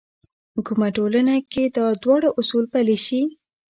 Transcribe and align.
کومه 0.65 0.87
ټولنه 0.97 1.33
کې 1.51 1.63
دا 1.75 1.85
دواړه 2.03 2.29
اصول 2.39 2.65
پلي 2.73 2.97
شي. 3.05 3.21